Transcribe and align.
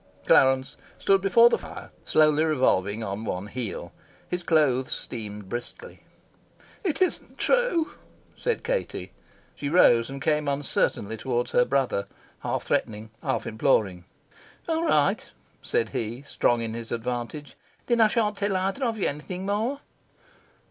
Clarence 0.25 0.77
stood 0.97 1.21
before 1.21 1.47
the 1.47 1.59
fire, 1.59 1.91
slowly 2.05 2.43
revolving 2.43 3.03
on 3.03 3.23
one 3.23 3.45
heel. 3.45 3.91
His 4.27 4.41
clothes 4.41 4.91
steamed 4.91 5.47
briskly. 5.47 6.01
"It 6.83 7.03
isn't 7.03 7.37
true," 7.37 7.91
said 8.35 8.63
Katie. 8.63 9.11
She 9.53 9.69
rose 9.69 10.09
and 10.09 10.19
came 10.19 10.47
uncertainly 10.47 11.17
towards 11.17 11.51
her 11.51 11.65
brother, 11.65 12.07
half 12.39 12.63
threatening, 12.63 13.11
half 13.21 13.45
imploring. 13.45 14.05
"All 14.67 14.85
right," 14.87 15.23
said 15.61 15.89
he, 15.89 16.23
strong 16.23 16.61
in 16.63 16.73
his 16.73 16.91
advantage. 16.91 17.55
"Then 17.85 18.01
I 18.01 18.07
shan't 18.07 18.37
tell 18.37 18.57
either 18.57 18.83
of 18.83 18.97
you 18.97 19.07
anything 19.07 19.45
more." 19.45 19.81